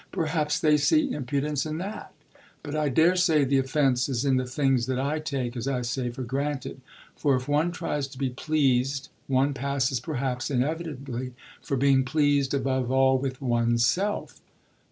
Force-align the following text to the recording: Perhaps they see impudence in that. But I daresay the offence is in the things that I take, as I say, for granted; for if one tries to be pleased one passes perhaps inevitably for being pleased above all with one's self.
Perhaps 0.11 0.59
they 0.61 0.77
see 0.77 1.11
impudence 1.11 1.63
in 1.63 1.77
that. 1.77 2.11
But 2.63 2.75
I 2.75 2.89
daresay 2.89 3.43
the 3.43 3.59
offence 3.59 4.09
is 4.09 4.25
in 4.25 4.37
the 4.37 4.47
things 4.47 4.87
that 4.87 4.97
I 4.99 5.19
take, 5.19 5.55
as 5.55 5.67
I 5.67 5.83
say, 5.83 6.09
for 6.09 6.23
granted; 6.23 6.81
for 7.15 7.35
if 7.35 7.47
one 7.47 7.71
tries 7.71 8.07
to 8.07 8.17
be 8.17 8.31
pleased 8.31 9.09
one 9.27 9.53
passes 9.53 9.99
perhaps 9.99 10.49
inevitably 10.49 11.35
for 11.61 11.77
being 11.77 12.03
pleased 12.03 12.55
above 12.55 12.89
all 12.89 13.19
with 13.19 13.43
one's 13.43 13.85
self. 13.85 14.41